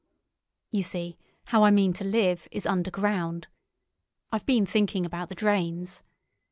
[0.71, 3.45] You see, how I mean to live is underground.
[4.31, 6.01] I've been thinking about the drains.